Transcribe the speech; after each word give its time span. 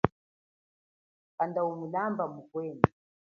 Kanda 1.35 1.59
umulamba 1.71 2.23
mukwenu. 2.33 2.83